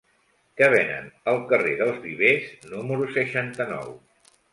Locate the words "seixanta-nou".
3.19-3.93